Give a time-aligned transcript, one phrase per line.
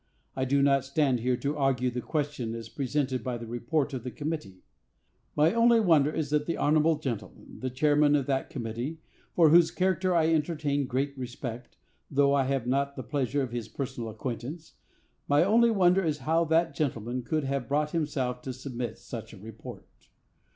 [0.35, 4.03] I do not stand here to argue the question as presented by the report of
[4.03, 4.63] the committee.
[5.35, 8.97] My only wonder is that the honorable gentleman the chairman of that committee,
[9.35, 11.77] for whose character I entertain great respect,
[12.09, 16.73] though I have not the pleasure of his personal acquaintance,—my only wonder is how that
[16.73, 19.85] gentleman could have brought himself to submit such a report.